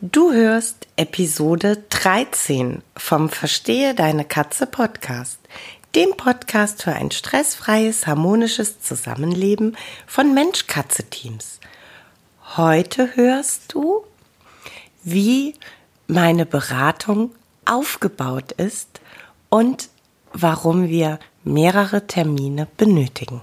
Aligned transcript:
Du 0.00 0.32
hörst 0.32 0.88
Episode 0.96 1.84
13 1.88 2.82
vom 2.96 3.28
Verstehe 3.28 3.94
deine 3.94 4.24
Katze 4.24 4.66
Podcast, 4.66 5.38
dem 5.94 6.10
Podcast 6.16 6.82
für 6.82 6.92
ein 6.92 7.12
stressfreies, 7.12 8.06
harmonisches 8.06 8.80
Zusammenleben 8.80 9.76
von 10.06 10.34
Mensch-Katze-Teams. 10.34 11.60
Heute 12.56 13.14
hörst 13.14 13.72
du, 13.72 14.04
wie 15.04 15.54
meine 16.08 16.44
Beratung 16.44 17.30
aufgebaut 17.64 18.52
ist 18.52 19.00
und 19.48 19.88
warum 20.32 20.88
wir 20.88 21.20
mehrere 21.44 22.06
Termine 22.06 22.66
benötigen. 22.76 23.42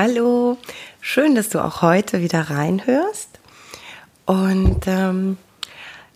Hallo, 0.00 0.58
schön, 1.00 1.34
dass 1.34 1.48
du 1.48 1.58
auch 1.58 1.82
heute 1.82 2.22
wieder 2.22 2.50
reinhörst. 2.50 3.40
Und 4.26 4.86
ähm, 4.86 5.38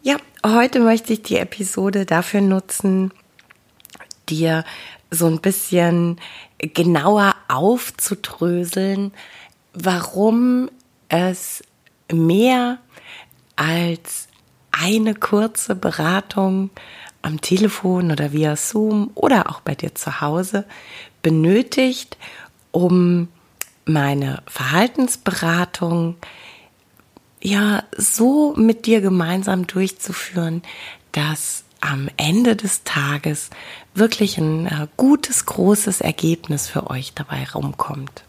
ja, 0.05 0.19
heute 0.47 0.79
möchte 0.79 1.13
ich 1.13 1.23
die 1.23 1.39
Episode 1.39 2.07
dafür 2.07 2.43
nutzen, 2.43 3.11
dir 4.29 4.65
so 5.11 5.27
ein 5.27 5.41
bisschen 5.41 6.21
genauer 6.59 7.35
aufzudröseln, 7.49 9.13
warum 9.75 10.71
es 11.09 11.65
mehr 12.13 12.79
als 13.57 14.29
eine 14.71 15.17
kurze 15.17 15.75
Beratung 15.75 16.71
am 17.23 17.41
Telefon 17.41 18.13
oder 18.13 18.31
via 18.31 18.55
Zoom 18.55 19.11
oder 19.17 19.51
auch 19.51 19.61
bei 19.61 19.75
dir 19.75 19.93
zu 19.93 20.21
Hause 20.21 20.67
benötigt, 21.21 22.17
um 22.71 23.27
meine 23.85 24.43
Verhaltensberatung 24.47 26.17
ja 27.43 27.83
so 27.97 28.55
mit 28.57 28.87
dir 28.87 29.01
gemeinsam 29.01 29.67
durchzuführen, 29.67 30.63
dass 31.13 31.65
am 31.81 32.09
Ende 32.17 32.55
des 32.55 32.85
Tages 32.85 33.51
wirklich 33.95 34.39
ein 34.39 34.67
äh, 34.67 34.87
gutes, 34.97 35.47
großes 35.47 36.01
Ergebnis 36.01 36.69
für 36.69 36.89
euch 36.89 37.13
dabei 37.15 37.47
rumkommt. 37.53 38.23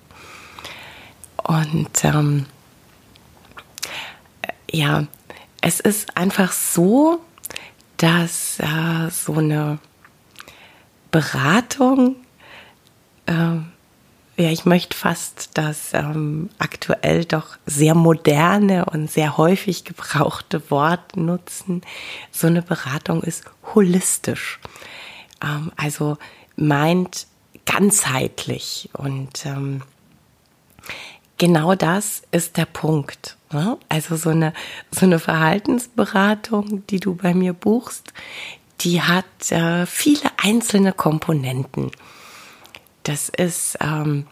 Und 1.37 2.03
ähm, 2.03 2.47
ja, 4.71 5.05
es 5.61 5.79
ist 5.79 6.17
einfach 6.17 6.51
so, 6.51 7.19
dass 7.97 8.59
äh, 8.59 9.09
so 9.11 9.35
eine 9.35 9.77
Beratung 11.11 12.15
äh, 13.27 13.57
ja, 14.35 14.49
ich 14.49 14.65
möchte 14.65 14.97
fast 14.97 15.51
das 15.53 15.93
ähm, 15.93 16.49
aktuell 16.57 17.23
doch 17.25 17.57
sehr 17.67 17.93
moderne 17.93 18.85
und 18.85 19.11
sehr 19.11 19.37
häufig 19.37 19.83
gebrauchte 19.83 20.71
Wort 20.71 21.15
nutzen. 21.15 21.81
So 22.31 22.47
eine 22.47 22.63
Beratung 22.63 23.21
ist 23.21 23.43
holistisch. 23.75 24.59
Ähm, 25.43 25.71
also 25.75 26.17
meint 26.55 27.27
ganzheitlich 27.65 28.89
und 28.93 29.45
ähm, 29.45 29.83
genau 31.37 31.75
das 31.75 32.23
ist 32.31 32.57
der 32.57 32.65
Punkt. 32.65 33.37
Ne? 33.51 33.77
Also 33.87 34.15
so 34.15 34.29
eine, 34.29 34.53
so 34.91 35.05
eine 35.05 35.19
Verhaltensberatung, 35.19 36.85
die 36.87 36.99
du 36.99 37.13
bei 37.15 37.33
mir 37.33 37.53
buchst, 37.53 38.13
die 38.81 39.01
hat 39.01 39.51
äh, 39.51 39.85
viele 39.85 40.29
einzelne 40.37 40.91
Komponenten. 40.91 41.91
Das 43.03 43.29
ist 43.29 43.77
ähm, 43.81 44.27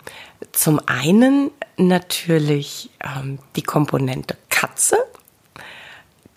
zum 0.54 0.80
einen 0.86 1.52
natürlich 1.78 2.90
ähm, 3.04 3.40
die 3.56 3.64
Komponente 3.64 4.38
Katze. 4.50 4.98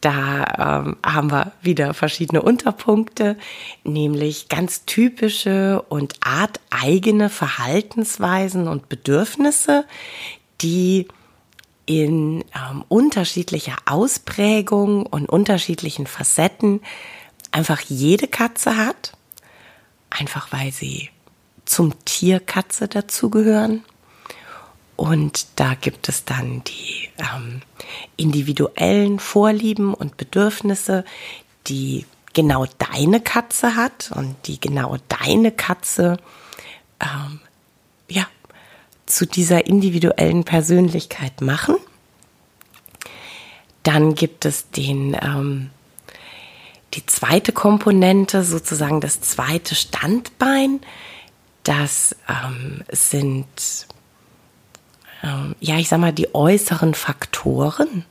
Da 0.01 0.83
ähm, 0.85 0.97
haben 1.05 1.31
wir 1.31 1.53
wieder 1.63 1.95
verschiedene 1.95 2.43
Unterpunkte, 2.43 3.39
nämlich 3.85 4.49
ganz 4.49 4.85
typische 4.85 5.81
und 5.89 6.17
arteigene 6.21 7.31
Verhaltensweisen 7.31 8.69
und 8.69 8.91
Bedürfnisse, 8.91 9.87
die 10.61 11.09
in 11.87 12.45
ähm, 12.55 12.85
unterschiedlicher 12.89 13.77
Ausprägung 13.87 15.07
und 15.07 15.29
unterschiedlichen 15.29 16.07
Facetten 16.07 16.81
einfach 17.51 17.81
jede 17.81 18.29
Katze 18.29 18.77
hat, 18.77 19.13
einfach 20.11 20.53
weil 20.53 20.73
sie 20.73 21.11
zum 21.65 21.93
Tierkatze 22.05 22.89
dazugehören. 22.89 23.85
Und 24.97 25.47
da 25.57 25.75
gibt 25.75 26.09
es 26.09 26.25
dann 26.25 26.63
die 26.65 27.09
ähm, 27.19 27.63
individuellen 28.17 29.19
Vorlieben 29.19 29.93
und 29.93 30.17
Bedürfnisse, 30.17 31.05
die 31.67 32.07
genau 32.33 32.67
deine 32.79 33.21
Katze 33.21 33.77
hat 33.77 34.13
und 34.15 34.37
die 34.47 34.61
genau 34.61 34.97
deine 35.09 35.51
Katze 35.51 36.19
ähm, 37.01 37.41
ja 38.09 38.27
zu 39.07 39.27
dieser 39.27 39.67
individuellen 39.67 40.45
Persönlichkeit 40.45 41.41
machen. 41.41 41.77
Dann 43.83 44.15
gibt 44.15 44.45
es 44.45 44.71
den 44.71 45.17
ähm, 45.21 45.71
die 46.95 47.05
zweite 47.07 47.53
Komponente, 47.53 48.45
sozusagen 48.45 49.01
das 49.01 49.21
zweite 49.21 49.75
Standbein, 49.75 50.81
das 51.65 52.15
ähm, 52.29 52.85
sind, 52.91 53.87
ähm, 55.23 55.57
ja, 55.61 55.79
ich 55.79 55.89
sag 55.89 55.99
mal, 55.99 56.13
die 56.13 56.35
äußeren 56.35 56.95
Faktoren. 56.95 58.05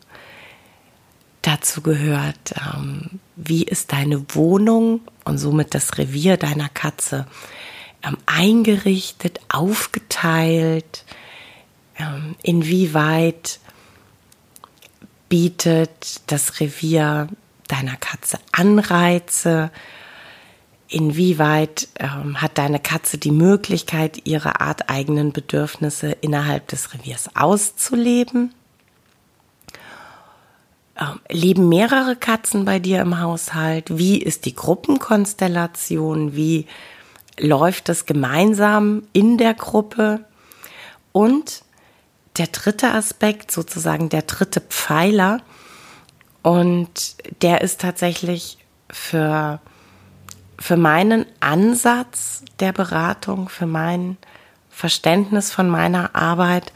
Dazu 1.41 1.81
gehört, 1.81 2.55
ähm, 2.57 3.19
wie 3.35 3.63
ist 3.63 3.93
deine 3.93 4.25
Wohnung 4.29 5.01
und 5.23 5.37
somit 5.37 5.73
das 5.73 5.97
Revier 5.97 6.37
deiner 6.37 6.69
Katze 6.69 7.27
ähm, 8.03 8.17
eingerichtet, 8.25 9.39
aufgeteilt, 9.49 11.05
ähm, 11.97 12.35
inwieweit 12.43 13.59
bietet 15.29 16.21
das 16.27 16.59
Revier 16.59 17.27
deiner 17.67 17.97
Katze 17.97 18.39
Anreize, 18.51 19.71
inwieweit 20.93 21.87
ähm, 21.99 22.41
hat 22.41 22.57
deine 22.57 22.79
Katze 22.79 23.17
die 23.17 23.31
Möglichkeit, 23.31 24.25
ihre 24.25 24.61
arteigenen 24.61 25.33
Bedürfnisse 25.33 26.11
innerhalb 26.21 26.67
des 26.67 26.93
Reviers 26.93 27.35
auszuleben? 27.35 28.53
Ähm, 30.99 31.19
leben 31.29 31.69
mehrere 31.69 32.15
Katzen 32.15 32.65
bei 32.65 32.79
dir 32.79 33.01
im 33.01 33.19
Haushalt? 33.19 33.97
Wie 33.97 34.17
ist 34.17 34.45
die 34.45 34.55
Gruppenkonstellation? 34.55 36.35
Wie 36.35 36.67
läuft 37.39 37.89
es 37.89 38.05
gemeinsam 38.05 39.03
in 39.13 39.37
der 39.37 39.55
Gruppe? 39.55 40.23
Und 41.11 41.63
der 42.37 42.47
dritte 42.47 42.91
Aspekt, 42.91 43.51
sozusagen 43.51 44.09
der 44.09 44.23
dritte 44.23 44.61
Pfeiler, 44.61 45.41
und 46.43 47.15
der 47.41 47.61
ist 47.61 47.79
tatsächlich 47.79 48.57
für 48.91 49.61
für 50.63 50.77
meinen 50.77 51.25
Ansatz 51.41 52.41
der 52.61 52.71
Beratung, 52.71 53.49
für 53.49 53.65
mein 53.65 54.15
Verständnis 54.69 55.51
von 55.51 55.67
meiner 55.67 56.15
Arbeit, 56.15 56.71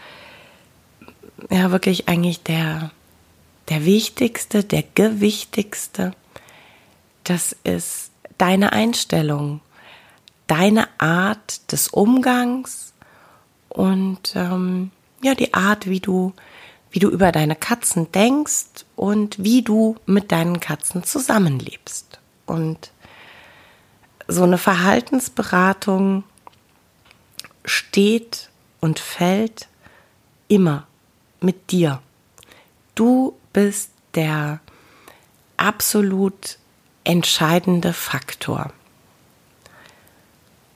ja 1.50 1.72
wirklich 1.72 2.10
eigentlich 2.10 2.44
der, 2.44 2.92
der 3.70 3.86
wichtigste, 3.86 4.66
der 4.66 4.84
gewichtigste, 4.94 6.12
das 7.24 7.56
ist 7.64 8.12
deine 8.38 8.74
Einstellung, 8.74 9.62
deine 10.48 10.90
Art 10.98 11.72
des 11.72 11.88
Umgangs 11.88 12.92
und 13.70 14.34
ähm, 14.36 14.92
ja 15.24 15.34
die 15.34 15.54
Art, 15.54 15.88
wie 15.88 16.02
du 16.02 16.34
wie 16.92 17.00
du 17.00 17.10
über 17.10 17.32
deine 17.32 17.56
Katzen 17.56 18.12
denkst 18.12 18.86
und 18.98 19.42
wie 19.42 19.62
du 19.62 19.96
mit 20.06 20.34
deinen 20.34 20.60
Katzen 20.60 21.04
zusammenlebst. 21.04 22.20
Und 22.46 22.92
so 24.28 24.44
eine 24.44 24.58
Verhaltensberatung 24.58 26.24
steht 27.66 28.50
und 28.80 29.00
fällt 29.00 29.68
immer 30.48 30.86
mit 31.40 31.72
dir. 31.72 32.02
Du 32.96 33.38
bist 33.54 33.92
der 34.16 34.60
absolut 35.58 36.58
entscheidende 37.04 37.94
Faktor. 37.94 38.72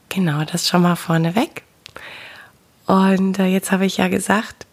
Genau, 0.09 0.43
das 0.43 0.67
schon 0.67 0.81
mal 0.81 0.95
vorneweg. 0.95 1.63
Und 2.85 3.39
äh, 3.39 3.45
jetzt 3.45 3.71
habe 3.71 3.85
ich 3.85 3.97
ja 3.97 4.07
gesagt, 4.07 4.65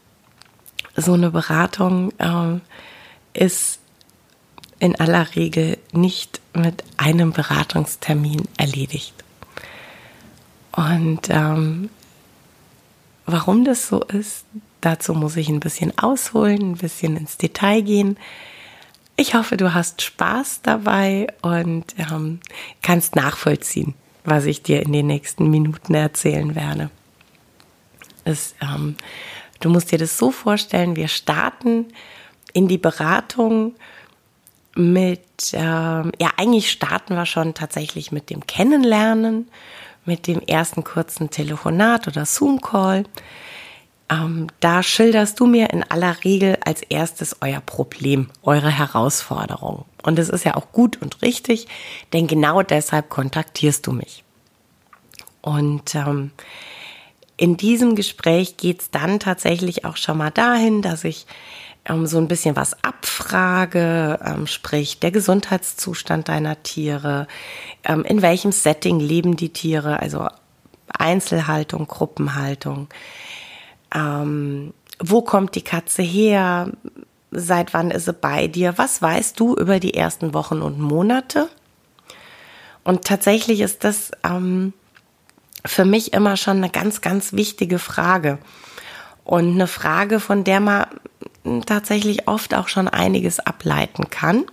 so 0.96 1.12
eine 1.12 1.30
Beratung 1.30 2.12
ähm, 2.18 2.60
ist 3.32 3.78
in 4.80 4.98
aller 4.98 5.34
Regel 5.36 5.78
nicht 5.92 6.40
mit 6.58 6.84
einem 6.96 7.32
Beratungstermin 7.32 8.48
erledigt. 8.56 9.14
Und 10.72 11.28
ähm, 11.28 11.90
warum 13.26 13.64
das 13.64 13.88
so 13.88 14.02
ist, 14.04 14.44
dazu 14.80 15.14
muss 15.14 15.36
ich 15.36 15.48
ein 15.48 15.60
bisschen 15.60 15.96
ausholen, 15.98 16.72
ein 16.72 16.76
bisschen 16.76 17.16
ins 17.16 17.36
Detail 17.36 17.82
gehen. 17.82 18.16
Ich 19.16 19.34
hoffe, 19.34 19.56
du 19.56 19.74
hast 19.74 20.02
Spaß 20.02 20.60
dabei 20.62 21.26
und 21.42 21.94
ähm, 21.98 22.38
kannst 22.82 23.16
nachvollziehen, 23.16 23.94
was 24.24 24.44
ich 24.44 24.62
dir 24.62 24.82
in 24.82 24.92
den 24.92 25.08
nächsten 25.08 25.50
Minuten 25.50 25.94
erzählen 25.94 26.54
werde. 26.54 26.90
Es, 28.24 28.54
ähm, 28.60 28.96
du 29.58 29.70
musst 29.70 29.90
dir 29.90 29.98
das 29.98 30.16
so 30.16 30.30
vorstellen, 30.30 30.94
wir 30.94 31.08
starten 31.08 31.86
in 32.52 32.68
die 32.68 32.78
Beratung 32.78 33.74
mit, 34.74 35.20
ähm, 35.52 36.12
ja, 36.20 36.30
eigentlich 36.36 36.70
starten 36.70 37.14
wir 37.14 37.26
schon 37.26 37.54
tatsächlich 37.54 38.12
mit 38.12 38.30
dem 38.30 38.46
Kennenlernen, 38.46 39.48
mit 40.04 40.26
dem 40.26 40.40
ersten 40.40 40.84
kurzen 40.84 41.30
Telefonat 41.30 42.06
oder 42.08 42.24
Zoom-Call. 42.24 43.04
Ähm, 44.10 44.46
da 44.60 44.82
schilderst 44.82 45.38
du 45.38 45.46
mir 45.46 45.70
in 45.70 45.82
aller 45.82 46.24
Regel 46.24 46.56
als 46.64 46.82
erstes 46.82 47.36
euer 47.40 47.60
Problem, 47.60 48.30
eure 48.42 48.70
Herausforderung. 48.70 49.84
Und 50.02 50.18
das 50.18 50.30
ist 50.30 50.44
ja 50.44 50.54
auch 50.56 50.72
gut 50.72 51.00
und 51.02 51.20
richtig, 51.20 51.68
denn 52.12 52.26
genau 52.26 52.62
deshalb 52.62 53.10
kontaktierst 53.10 53.86
du 53.86 53.92
mich. 53.92 54.24
Und 55.42 55.94
ähm, 55.94 56.30
in 57.36 57.56
diesem 57.56 57.94
Gespräch 57.94 58.56
geht's 58.56 58.90
dann 58.90 59.20
tatsächlich 59.20 59.84
auch 59.84 59.96
schon 59.96 60.18
mal 60.18 60.30
dahin, 60.30 60.82
dass 60.82 61.04
ich 61.04 61.26
ähm, 61.88 62.06
so 62.06 62.18
ein 62.18 62.28
bisschen 62.28 62.56
was 62.56 62.82
abfrage, 62.84 64.18
ähm, 64.24 64.46
sprich 64.46 65.00
der 65.00 65.10
Gesundheitszustand 65.10 66.28
deiner 66.28 66.62
Tiere, 66.62 67.26
ähm, 67.84 68.04
in 68.04 68.22
welchem 68.22 68.52
Setting 68.52 69.00
leben 69.00 69.36
die 69.36 69.52
Tiere, 69.52 70.00
also 70.00 70.28
Einzelhaltung, 70.88 71.86
Gruppenhaltung 71.86 72.88
ähm, 73.94 74.74
wo 74.98 75.22
kommt 75.22 75.54
die 75.54 75.62
Katze 75.62 76.02
her? 76.02 76.72
Seit 77.30 77.74
wann 77.74 77.90
ist 77.90 78.06
sie 78.06 78.12
bei 78.12 78.48
dir? 78.48 78.74
Was 78.76 79.02
weißt 79.02 79.38
du 79.38 79.54
über 79.54 79.80
die 79.80 79.94
ersten 79.94 80.34
Wochen 80.34 80.62
und 80.62 80.78
Monate? 80.80 81.48
Und 82.84 83.04
tatsächlich 83.04 83.60
ist 83.60 83.84
das 83.84 84.10
ähm, 84.24 84.72
für 85.64 85.84
mich 85.84 86.14
immer 86.14 86.36
schon 86.36 86.58
eine 86.58 86.70
ganz, 86.70 87.00
ganz 87.00 87.32
wichtige 87.32 87.78
Frage. 87.78 88.38
Und 89.24 89.52
eine 89.52 89.66
Frage, 89.66 90.20
von 90.20 90.42
der 90.42 90.60
man 90.60 90.86
tatsächlich 91.66 92.28
oft 92.28 92.54
auch 92.54 92.68
schon 92.68 92.88
einiges 92.88 93.40
ableiten 93.40 94.10
kann. 94.10 94.44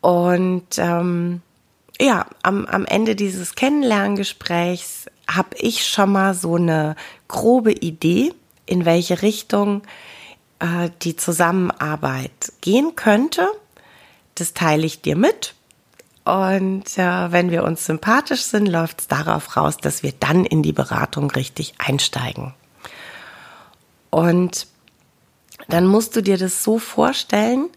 Und 0.00 0.78
ähm, 0.78 1.42
ja, 2.00 2.26
am, 2.42 2.66
am 2.66 2.86
Ende 2.86 3.16
dieses 3.16 3.54
Kennenlerngesprächs 3.54 5.06
habe 5.28 5.56
ich 5.58 5.86
schon 5.86 6.12
mal 6.12 6.34
so 6.34 6.56
eine 6.56 6.96
grobe 7.26 7.72
Idee, 7.72 8.32
in 8.66 8.84
welche 8.84 9.22
Richtung 9.22 9.82
äh, 10.60 10.90
die 11.02 11.16
Zusammenarbeit 11.16 12.52
gehen 12.60 12.94
könnte. 12.96 13.48
Das 14.34 14.54
teile 14.54 14.86
ich 14.86 15.02
dir 15.02 15.16
mit. 15.16 15.54
Und 16.24 16.98
äh, 16.98 17.32
wenn 17.32 17.50
wir 17.50 17.64
uns 17.64 17.86
sympathisch 17.86 18.42
sind, 18.42 18.66
läuft 18.66 19.00
es 19.00 19.08
darauf 19.08 19.56
raus, 19.56 19.78
dass 19.78 20.02
wir 20.02 20.12
dann 20.12 20.44
in 20.44 20.62
die 20.62 20.74
Beratung 20.74 21.30
richtig 21.30 21.74
einsteigen. 21.78 22.54
Und 24.10 24.66
dann 25.66 25.86
musst 25.86 26.14
du 26.16 26.22
dir 26.22 26.38
das 26.38 26.62
so 26.62 26.78
vorstellen, 26.78 27.68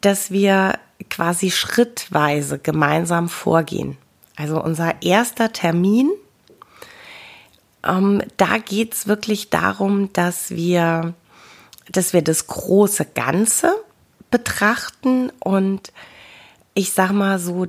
dass 0.00 0.30
wir 0.30 0.78
quasi 1.10 1.50
schrittweise 1.50 2.58
gemeinsam 2.58 3.28
vorgehen. 3.28 3.96
Also 4.36 4.62
unser 4.62 5.02
erster 5.02 5.52
Termin 5.52 6.10
ähm, 7.86 8.22
da 8.36 8.58
geht 8.58 8.94
es 8.94 9.06
wirklich 9.06 9.50
darum, 9.50 10.12
dass 10.12 10.50
wir, 10.50 11.14
dass 11.90 12.12
wir 12.12 12.22
das 12.22 12.46
große 12.46 13.06
Ganze 13.14 13.74
betrachten 14.30 15.30
und 15.40 15.92
ich 16.74 16.92
sag 16.92 17.12
mal 17.12 17.38
so, 17.38 17.66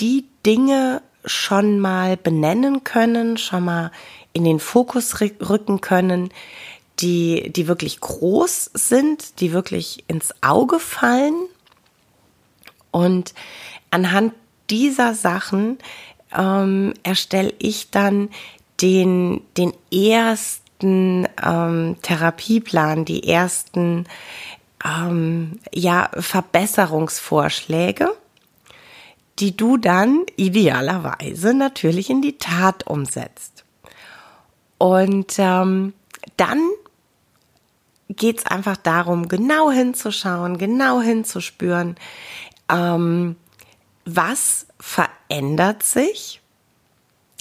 die 0.00 0.26
Dinge 0.44 1.02
schon 1.24 1.78
mal 1.78 2.16
benennen 2.16 2.84
können, 2.84 3.36
schon 3.36 3.64
mal 3.64 3.92
in 4.32 4.44
den 4.44 4.58
Fokus 4.58 5.20
rücken 5.20 5.80
können, 5.80 6.30
die, 7.02 7.52
die 7.52 7.68
wirklich 7.68 8.00
groß 8.00 8.70
sind, 8.74 9.40
die 9.40 9.52
wirklich 9.52 10.04
ins 10.06 10.32
Auge 10.40 10.78
fallen. 10.78 11.34
Und 12.90 13.34
anhand 13.90 14.32
dieser 14.70 15.14
Sachen 15.14 15.78
ähm, 16.34 16.94
erstelle 17.02 17.52
ich 17.58 17.90
dann 17.90 18.30
den, 18.80 19.42
den 19.56 19.72
ersten 19.92 21.28
ähm, 21.42 21.96
Therapieplan, 22.02 23.04
die 23.04 23.28
ersten 23.28 24.06
ähm, 24.84 25.58
ja, 25.72 26.10
Verbesserungsvorschläge, 26.14 28.10
die 29.38 29.56
du 29.56 29.76
dann 29.76 30.24
idealerweise 30.36 31.54
natürlich 31.54 32.10
in 32.10 32.22
die 32.22 32.38
Tat 32.38 32.86
umsetzt. 32.86 33.64
Und 34.78 35.34
ähm, 35.38 35.94
dann 36.36 36.60
geht 38.16 38.38
es 38.38 38.46
einfach 38.46 38.76
darum, 38.76 39.28
genau 39.28 39.70
hinzuschauen, 39.70 40.58
genau 40.58 41.00
hinzuspüren, 41.00 41.96
ähm, 42.68 43.36
was 44.04 44.66
verändert 44.80 45.82
sich 45.82 46.40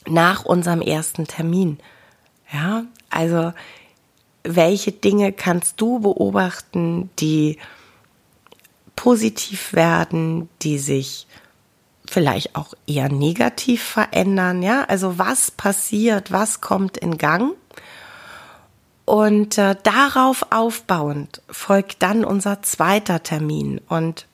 nach 0.08 0.46
unserem 0.46 0.82
ersten 0.82 1.26
Termin. 1.26 1.80
Ja, 2.52 2.86
also 3.10 3.54
welche 4.44 4.92
Dinge 4.92 5.32
kannst 5.32 5.80
du 5.80 6.00
beobachten, 6.00 7.10
die 7.20 7.58
positiv 8.96 9.74
werden, 9.74 10.50
die 10.62 10.80
sich 10.80 11.28
vielleicht 12.08 12.56
auch 12.56 12.74
eher 12.88 13.10
negativ 13.10 13.82
verändern, 13.82 14.62
ja? 14.62 14.84
Also 14.84 15.18
was 15.18 15.52
passiert, 15.52 16.32
was 16.32 16.62
kommt 16.62 16.98
in 16.98 17.18
Gang? 17.18 17.54
Und 19.12 19.58
äh, 19.58 19.76
darauf 19.84 20.46
aufbauend 20.52 21.42
folgt 21.50 22.02
dann 22.02 22.24
unser 22.24 22.62
zweiter 22.62 23.22
Termin 23.22 23.82
und 23.90 24.26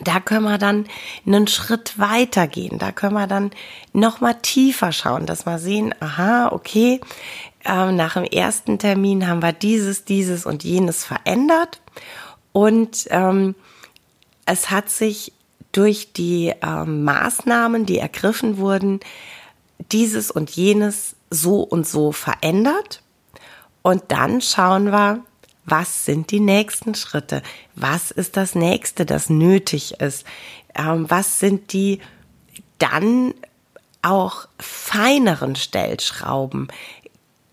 da 0.00 0.18
können 0.18 0.46
wir 0.46 0.56
dann 0.56 0.86
einen 1.26 1.46
Schritt 1.46 1.98
weiter 1.98 2.46
gehen. 2.46 2.78
Da 2.78 2.90
können 2.90 3.12
wir 3.12 3.26
dann 3.26 3.50
noch 3.92 4.22
mal 4.22 4.32
tiefer 4.32 4.92
schauen, 4.92 5.26
dass 5.26 5.44
wir 5.44 5.58
sehen, 5.58 5.94
aha, 6.00 6.48
okay, 6.52 7.02
äh, 7.66 7.92
nach 7.92 8.14
dem 8.14 8.24
ersten 8.24 8.78
Termin 8.78 9.28
haben 9.28 9.42
wir 9.42 9.52
dieses, 9.52 10.06
dieses 10.06 10.46
und 10.46 10.64
jenes 10.64 11.04
verändert 11.04 11.82
und 12.52 13.08
ähm, 13.10 13.54
es 14.46 14.70
hat 14.70 14.88
sich 14.88 15.34
durch 15.72 16.14
die 16.14 16.54
ähm, 16.62 17.04
Maßnahmen, 17.04 17.84
die 17.84 17.98
ergriffen 17.98 18.56
wurden, 18.56 19.00
dieses 19.92 20.30
und 20.30 20.48
jenes 20.48 21.14
so 21.28 21.60
und 21.60 21.86
so 21.86 22.12
verändert. 22.12 23.01
Und 23.82 24.04
dann 24.08 24.40
schauen 24.40 24.92
wir, 24.92 25.20
was 25.64 26.04
sind 26.04 26.30
die 26.30 26.40
nächsten 26.40 26.94
Schritte? 26.94 27.42
Was 27.74 28.10
ist 28.10 28.36
das 28.36 28.54
nächste, 28.54 29.06
das 29.06 29.30
nötig 29.30 30.00
ist? 30.00 30.24
Ähm, 30.74 31.08
was 31.08 31.38
sind 31.38 31.72
die 31.72 32.00
dann 32.78 33.34
auch 34.02 34.48
feineren 34.58 35.54
Stellschrauben, 35.54 36.68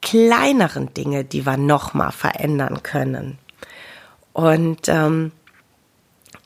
kleineren 0.02 0.94
Dinge, 0.94 1.24
die 1.24 1.46
wir 1.46 1.58
nochmal 1.58 2.12
verändern 2.12 2.82
können? 2.82 3.38
Und 4.34 4.88
ähm, 4.88 5.32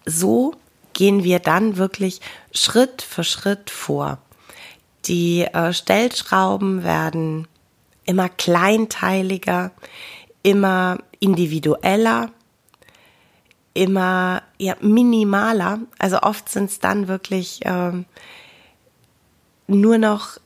so 0.06 0.56
gehen 0.94 1.24
wir 1.24 1.40
dann 1.40 1.78
wirklich 1.78 2.20
Schritt 2.52 3.02
für 3.02 3.24
Schritt 3.24 3.70
vor. 3.70 4.18
Die 5.06 5.42
äh, 5.42 5.74
Stellschrauben 5.74 6.84
werden 6.84 7.48
immer 8.06 8.30
kleinteiliger, 8.30 9.72
immer 10.42 11.00
individueller, 11.20 12.32
immer 13.74 14.44
ja, 14.58 14.76
minimaler. 14.82 15.80
Also 16.00 16.22
oft 16.22 16.50
sind 16.50 16.70
es 16.70 16.80
dann 16.80 17.08
wirklich 17.08 17.62
ähm, 17.64 18.06
nur 19.68 19.98
noch 19.98 20.38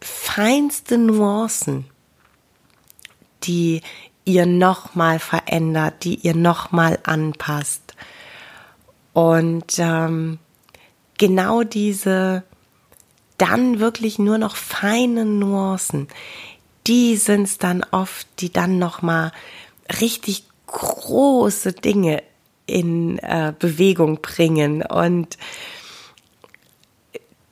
feinste 0.00 0.98
Nuancen, 0.98 1.86
die 3.44 3.82
ihr 4.24 4.46
nochmal 4.46 5.18
verändert, 5.18 6.04
die 6.04 6.16
ihr 6.16 6.34
nochmal 6.34 6.98
anpasst. 7.02 7.94
Und 9.14 9.78
ähm, 9.78 10.38
genau 11.16 11.62
diese 11.62 12.44
dann 13.38 13.78
wirklich 13.78 14.18
nur 14.18 14.36
noch 14.36 14.56
feine 14.56 15.24
Nuancen, 15.24 16.08
die 16.88 17.16
sind 17.16 17.44
es 17.44 17.58
dann 17.58 17.84
oft, 17.90 18.26
die 18.40 18.52
dann 18.52 18.78
nochmal 18.78 19.32
richtig 20.00 20.44
große 20.66 21.72
Dinge 21.72 22.22
in 22.66 23.18
äh, 23.18 23.52
Bewegung 23.58 24.20
bringen. 24.20 24.82
Und 24.82 25.38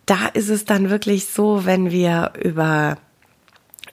da 0.06 0.26
ist 0.28 0.48
es 0.48 0.64
dann 0.64 0.90
wirklich 0.90 1.26
so, 1.26 1.64
wenn 1.64 1.90
wir 1.90 2.32
über, 2.42 2.98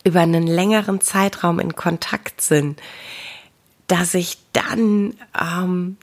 über 0.03 0.21
einen 0.21 0.47
längeren 0.47 1.01
Zeitraum 1.01 1.59
in 1.59 1.75
Kontakt 1.75 2.41
sind, 2.41 2.81
dass 3.87 4.13
ich 4.13 4.37
dann 4.53 5.15
ähm, 5.39 5.97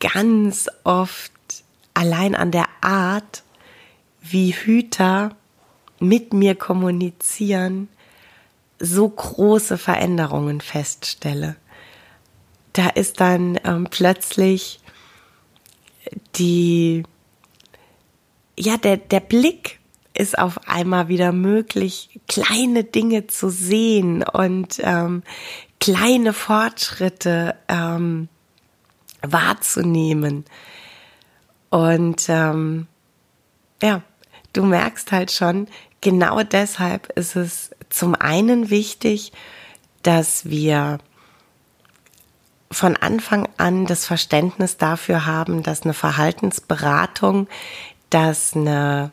ganz 0.00 0.68
oft 0.84 1.32
allein 1.94 2.34
an 2.34 2.50
der 2.50 2.66
Art, 2.80 3.42
wie 4.20 4.52
Hüter 4.52 5.36
mit 6.00 6.32
mir 6.32 6.54
kommunizieren, 6.54 7.88
so 8.84 9.08
große 9.08 9.78
Veränderungen 9.78 10.60
feststelle. 10.60 11.56
Da 12.72 12.88
ist 12.88 13.20
dann 13.20 13.58
ähm, 13.64 13.86
plötzlich 13.90 14.80
die, 16.36 17.04
ja, 18.58 18.76
der, 18.76 18.96
der 18.96 19.20
Blick 19.20 19.80
ist 20.14 20.38
auf 20.38 20.68
einmal 20.68 21.08
wieder 21.08 21.32
möglich, 21.32 22.20
kleine 22.28 22.84
Dinge 22.84 23.26
zu 23.26 23.50
sehen 23.50 24.22
und 24.22 24.80
ähm, 24.80 25.22
kleine 25.80 26.32
Fortschritte 26.32 27.56
ähm, 27.68 28.28
wahrzunehmen. 29.22 30.44
Und 31.70 32.26
ähm, 32.28 32.86
ja, 33.82 34.02
du 34.52 34.64
merkst 34.64 35.10
halt 35.10 35.32
schon, 35.32 35.66
genau 36.00 36.42
deshalb 36.42 37.10
ist 37.18 37.34
es 37.34 37.70
zum 37.94 38.14
einen 38.14 38.70
wichtig, 38.70 39.32
dass 40.02 40.48
wir 40.48 40.98
von 42.70 42.96
Anfang 42.96 43.48
an 43.56 43.86
das 43.86 44.04
Verständnis 44.04 44.76
dafür 44.76 45.26
haben, 45.26 45.62
dass 45.62 45.82
eine 45.82 45.94
Verhaltensberatung, 45.94 47.46
dass 48.10 48.54
eine 48.54 49.12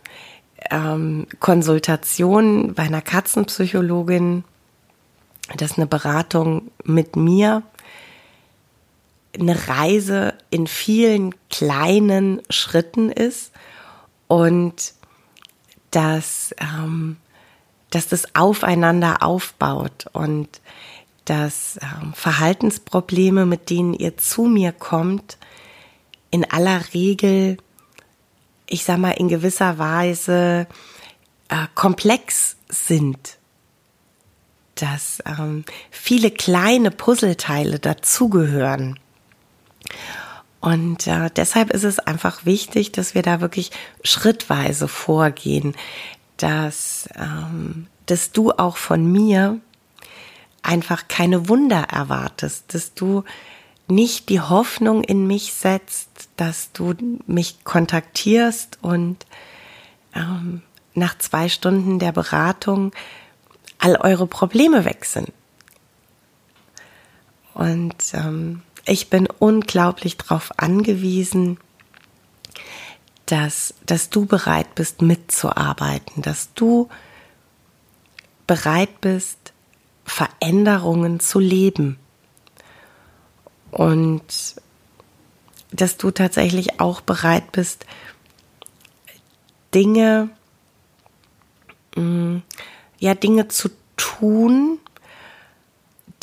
ähm, 0.72 1.28
Konsultation 1.40 2.74
bei 2.74 2.84
einer 2.84 3.02
Katzenpsychologin, 3.02 4.44
dass 5.58 5.78
eine 5.78 5.88
Beratung 5.88 6.72
mit 6.84 7.16
mir 7.16 7.64
eine 9.40 9.68
Reise 9.68 10.34
in 10.50 10.68
vielen 10.68 11.34
kleinen 11.50 12.42
Schritten 12.50 13.10
ist 13.12 13.52
und 14.28 14.94
dass, 15.92 16.54
ähm, 16.60 17.18
dass 17.92 18.08
das 18.08 18.36
aufeinander 18.36 19.22
aufbaut 19.22 20.08
und 20.14 20.50
dass 21.26 21.80
ähm, 21.82 22.14
Verhaltensprobleme, 22.14 23.46
mit 23.46 23.70
denen 23.70 23.94
ihr 23.94 24.18
zu 24.18 24.44
mir 24.44 24.72
kommt, 24.72 25.38
in 26.32 26.50
aller 26.50 26.82
Regel, 26.94 27.58
ich 28.66 28.84
sag 28.84 28.98
mal, 28.98 29.12
in 29.12 29.28
gewisser 29.28 29.78
Weise 29.78 30.68
äh, 31.50 31.68
komplex 31.76 32.56
sind. 32.70 33.38
Dass 34.76 35.22
ähm, 35.26 35.66
viele 35.92 36.32
kleine 36.32 36.90
Puzzleteile 36.90 37.78
dazugehören. 37.78 38.98
Und 40.62 41.08
äh, 41.08 41.30
deshalb 41.36 41.72
ist 41.72 41.84
es 41.84 42.00
einfach 42.00 42.46
wichtig, 42.46 42.92
dass 42.92 43.14
wir 43.14 43.22
da 43.22 43.42
wirklich 43.42 43.72
schrittweise 44.04 44.88
vorgehen, 44.88 45.76
dass, 46.42 47.08
ähm, 47.16 47.88
dass 48.08 48.32
du 48.32 48.52
auch 48.52 48.78
von 48.78 49.12
mir 49.12 49.60
einfach 50.64 51.08
keine 51.08 51.50
Wunder 51.50 51.84
erwartest, 51.92 52.74
dass 52.74 52.94
du 52.94 53.24
nicht 53.88 54.30
die 54.30 54.40
Hoffnung 54.40 55.04
in 55.04 55.28
mich 55.28 55.54
setzt, 55.54 56.30
dass 56.38 56.72
du 56.72 56.94
mich 57.28 57.64
kontaktierst 57.64 58.80
und 58.82 59.26
ähm, 60.16 60.62
nach 60.94 61.18
zwei 61.18 61.50
Stunden 61.50 62.00
der 62.00 62.12
Beratung 62.12 62.92
all 63.80 63.98
eure 63.98 64.28
Probleme 64.28 64.86
weg 64.86 65.06
sind. 65.06 65.32
Und 67.54 67.96
ähm, 68.14 68.62
ich 68.86 69.10
bin 69.10 69.28
unglaublich 69.28 70.18
darauf 70.18 70.52
angewiesen, 70.58 71.60
dass, 73.32 73.74
dass 73.86 74.10
du 74.10 74.26
bereit 74.26 74.76
bist 74.76 75.02
mitzuarbeiten, 75.02 76.22
dass 76.22 76.54
du 76.54 76.90
bereit 78.46 79.00
bist, 79.00 79.54
Veränderungen 80.04 81.22
zu 81.22 81.40
leben. 81.40 81.98
Und 83.72 84.56
dass 85.72 85.96
du 85.96 86.12
tatsächlich 86.12 86.82
auch 86.82 87.00
bereit 87.00 87.54
bist, 87.54 87.86
Dinge, 89.74 90.30
mm, 91.96 92.40
ja, 93.00 93.16
Dinge 93.16 93.48
zu 93.48 93.70
tun, 93.96 94.80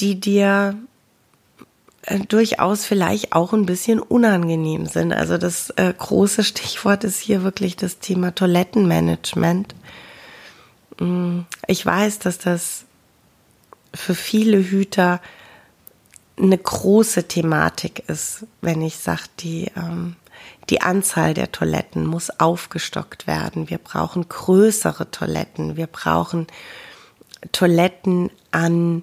die 0.01 0.21
dir 0.21 0.77
äh, 2.09 2.21
durchaus 2.21 2.87
vielleicht 2.87 3.33
auch 3.33 3.53
ein 3.53 3.67
bisschen 3.67 4.01
unangenehm 4.01 4.87
sind. 4.87 5.13
Also 5.13 5.37
das 5.37 5.71
äh, 5.77 5.93
große 5.93 6.43
Stichwort 6.43 7.05
ist 7.05 7.21
hier 7.21 7.43
wirklich 7.43 7.77
das 7.77 7.99
Thema 7.99 8.35
Toilettenmanagement. 8.35 9.75
Mm, 10.99 11.41
ich 11.67 11.85
weiß, 11.85 12.19
dass 12.21 12.39
das 12.39 12.85
für 13.95 14.15
viele 14.15 14.59
Hüter 14.59 15.21
eine 16.39 16.57
große 16.57 17.29
Thematik 17.29 18.09
ist, 18.09 18.47
wenn 18.63 18.81
ich 18.81 18.97
sage, 18.97 19.25
die, 19.41 19.71
ähm, 19.77 20.17
die 20.71 20.81
Anzahl 20.81 21.35
der 21.35 21.53
Toiletten 21.53 22.07
muss 22.07 22.31
aufgestockt 22.41 23.27
werden. 23.27 23.69
Wir 23.69 23.79
brauchen 23.79 24.29
größere 24.29 25.11
Toiletten. 25.11 25.77
Wir 25.77 25.89
brauchen 25.89 26.47
Toiletten 27.53 28.31
an 28.51 29.03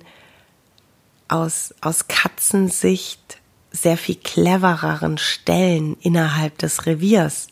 aus, 1.27 1.73
aus 1.81 2.07
Katzensicht 2.07 3.39
sehr 3.71 3.97
viel 3.97 4.15
clevereren 4.15 5.17
Stellen 5.17 5.97
innerhalb 6.01 6.57
des 6.57 6.85
Reviers. 6.85 7.47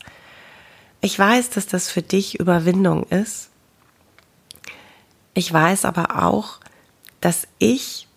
Ich 1.00 1.18
weiß, 1.18 1.50
dass 1.50 1.66
das 1.66 1.90
für 1.90 2.02
dich 2.02 2.40
Überwindung 2.40 3.04
ist. 3.04 3.50
Ich 5.34 5.52
weiß 5.52 5.84
aber 5.84 6.24
auch, 6.24 6.60
dass 7.20 7.46
ich 7.58 8.08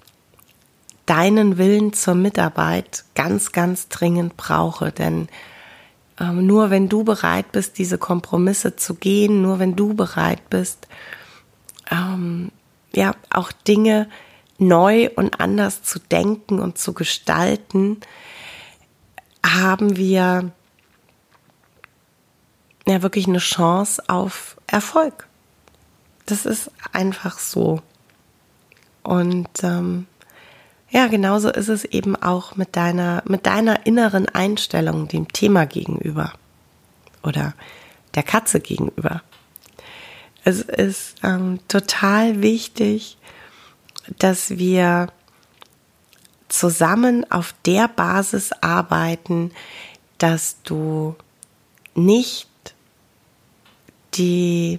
deinen 1.06 1.58
Willen 1.58 1.94
zur 1.94 2.16
Mitarbeit 2.16 3.04
ganz, 3.16 3.52
ganz 3.52 3.88
dringend 3.88 4.38
brauche. 4.38 4.92
Denn 4.92 5.28
ähm, 6.20 6.46
nur 6.46 6.70
wenn 6.70 6.90
du 6.90 7.04
bereit 7.04 7.52
bist, 7.52 7.78
diese 7.78 7.98
Kompromisse 7.98 8.76
zu 8.76 8.96
gehen, 8.96 9.42
nur 9.42 9.60
wenn 9.60 9.76
du 9.76 9.94
bereit 9.94 10.50
bist, 10.50 10.88
ähm, 11.92 12.52
ja, 12.94 13.14
auch 13.30 13.52
Dinge 13.52 14.08
neu 14.58 15.10
und 15.16 15.40
anders 15.40 15.84
zu 15.84 16.00
denken 16.00 16.60
und 16.60 16.78
zu 16.78 16.94
gestalten, 16.94 18.00
haben 19.46 19.96
wir 19.98 20.52
ja 22.88 23.02
wirklich 23.02 23.28
eine 23.28 23.40
Chance 23.40 24.04
auf 24.08 24.58
Erfolg. 24.68 25.28
Das 26.26 26.46
ist 26.46 26.72
einfach 26.92 27.40
so. 27.40 27.82
Und 29.04 29.50
ähm, 29.64 30.08
ja, 30.90 31.08
genauso 31.08 31.50
ist 31.50 31.70
es 31.70 31.86
eben 31.86 32.16
auch 32.16 32.56
mit 32.56 32.76
deiner, 32.76 33.24
mit 33.26 33.46
deiner 33.46 33.86
inneren 33.86 34.28
Einstellung 34.30 35.08
dem 35.08 35.28
Thema 35.32 35.66
gegenüber 35.66 36.34
oder 37.24 37.54
der 38.16 38.24
Katze 38.24 38.60
gegenüber. 38.60 39.22
Es 40.44 40.62
ist 40.62 41.16
ähm, 41.24 41.60
total 41.68 42.42
wichtig, 42.42 43.18
dass 44.20 44.52
wir 44.58 45.08
zusammen 46.50 47.30
auf 47.32 47.54
der 47.66 47.88
Basis 47.88 48.52
arbeiten, 48.62 49.52
dass 50.18 50.62
du 50.64 51.16
nicht 51.96 52.48
die, 54.14 54.78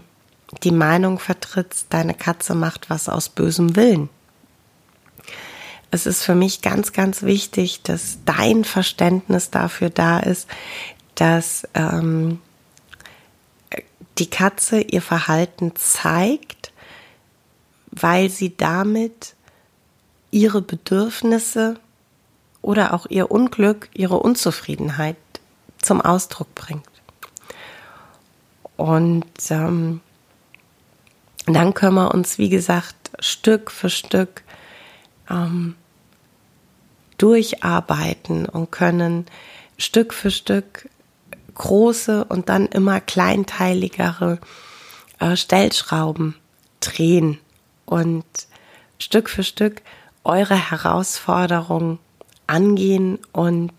die 0.63 0.73
Meinung 0.73 1.19
vertrittst, 1.19 1.87
deine 1.91 2.15
Katze 2.15 2.55
macht 2.55 2.91
was 2.91 3.09
aus 3.09 3.29
bösem 3.29 3.77
Willen. 3.77 4.09
Es 5.91 6.07
ist 6.07 6.23
für 6.23 6.35
mich 6.35 6.61
ganz, 6.61 6.93
ganz 6.93 7.23
wichtig, 7.23 7.83
dass 7.83 8.19
dein 8.25 8.65
Verständnis 8.65 9.51
dafür 9.51 9.91
da 9.91 10.19
ist, 10.21 10.47
dass 11.15 11.67
ähm, 11.75 12.41
die 14.19 14.29
Katze 14.29 14.81
ihr 14.81 15.01
Verhalten 15.03 15.75
zeigt, 15.77 16.58
weil 18.01 18.31
sie 18.31 18.57
damit 18.57 19.35
ihre 20.31 20.61
Bedürfnisse 20.61 21.77
oder 22.63 22.95
auch 22.95 23.07
ihr 23.09 23.31
Unglück, 23.31 23.89
ihre 23.95 24.19
Unzufriedenheit 24.19 25.17
zum 25.81 26.01
Ausdruck 26.01 26.55
bringt. 26.55 26.85
Und 28.77 29.25
ähm, 29.51 30.01
dann 31.47 31.75
können 31.75 31.95
wir 31.95 32.15
uns, 32.15 32.39
wie 32.39 32.49
gesagt, 32.49 32.95
Stück 33.21 33.71
für 33.71 33.91
Stück 33.91 34.43
ähm, 35.31 35.75
durcharbeiten 37.17 38.47
und 38.47 38.71
können 38.71 39.27
Stück 39.79 40.15
für 40.15 40.31
Stück 40.31 40.89
große 41.55 42.25
und 42.25 42.49
dann 42.49 42.67
immer 42.67 43.01
kleinteiligere 43.01 44.39
äh, 45.19 45.37
Stellschrauben 45.37 46.37
drehen 46.81 47.39
und 47.89 48.25
Stück 48.99 49.31
für 49.31 49.43
Stück 49.43 49.83
eure 50.25 50.71
Herausforderungen 50.71 51.99
angehen 52.47 53.19
und 53.33 53.73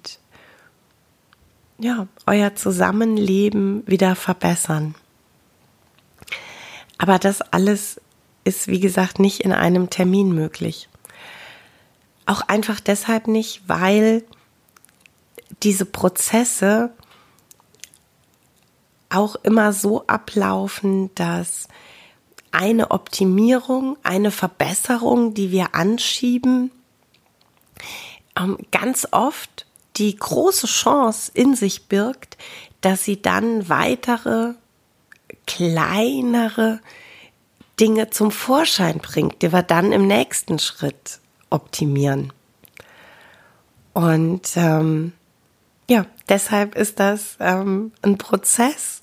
ja, 1.78 2.08
euer 2.26 2.56
Zusammenleben 2.56 3.88
wieder 3.88 4.16
verbessern. 4.16 4.96
Aber 6.98 7.20
das 7.20 7.42
alles 7.42 8.02
ist, 8.44 8.68
wie 8.68 8.80
gesagt, 8.80 9.20
nicht 9.20 9.42
in 9.42 9.54
einem 9.54 9.90
Termin 9.90 10.34
möglich. 10.34 10.90
Auch 12.26 12.42
einfach 12.42 12.80
deshalb 12.80 13.28
nicht, 13.28 13.62
weil 13.68 14.24
diese 15.64 15.86
Prozesse 15.86 16.92
auch 19.10 19.36
immer 19.38 19.72
so 19.72 20.06
ablaufen, 20.08 21.14
dass 21.16 21.68
eine 22.52 22.92
Optimierung, 22.92 23.98
eine 24.04 24.32
Verbesserung, 24.32 25.34
die 25.34 25.52
wir 25.52 25.76
anschieben, 25.76 26.72
ähm, 28.38 28.58
ganz 28.72 29.08
oft 29.12 29.66
die 29.98 30.16
große 30.16 30.68
Chance 30.68 31.32
in 31.34 31.56
sich 31.56 31.88
birgt, 31.88 32.38
dass 32.82 33.04
sie 33.04 33.22
dann 33.22 33.68
weitere, 33.70 34.54
kleinere 35.46 36.80
Dinge 37.80 38.10
zum 38.10 38.32
Vorschein 38.32 39.00
bringt, 39.00 39.42
die 39.42 39.52
wir 39.52 39.64
dann 39.64 39.92
im 39.92 40.08
nächsten 40.08 40.60
Schritt 40.60 41.20
optimieren. 41.50 42.34
Und 43.94 44.56
ähm, 44.56 45.14
ja, 45.90 46.06
deshalb 46.30 46.76
ist 46.76 47.00
das 47.00 47.38
ähm, 47.40 47.92
ein 48.02 48.18
Prozess 48.18 49.02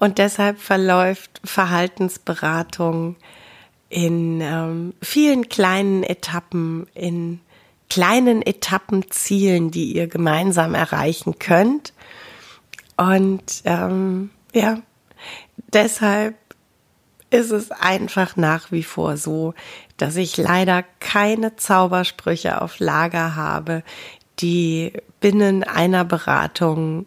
und 0.00 0.18
deshalb 0.18 0.60
verläuft 0.60 1.40
Verhaltensberatung 1.42 3.16
in 3.88 4.40
ähm, 4.40 4.94
vielen 5.02 5.48
kleinen 5.48 6.04
Etappen, 6.04 6.86
in 6.94 7.40
kleinen 7.90 8.42
Etappenzielen, 8.42 9.72
die 9.72 9.96
ihr 9.96 10.06
gemeinsam 10.06 10.76
erreichen 10.76 11.40
könnt. 11.40 11.92
Und 12.96 13.42
ähm, 13.64 14.30
ja, 14.52 14.78
deshalb 15.72 16.36
ist 17.30 17.50
es 17.50 17.72
einfach 17.72 18.36
nach 18.36 18.70
wie 18.70 18.84
vor 18.84 19.16
so, 19.16 19.52
dass 19.96 20.14
ich 20.14 20.36
leider 20.36 20.84
keine 21.00 21.56
Zaubersprüche 21.56 22.62
auf 22.62 22.78
Lager 22.78 23.34
habe, 23.34 23.82
die 24.38 24.92
binnen 25.18 25.64
einer 25.64 26.04
Beratung 26.04 27.06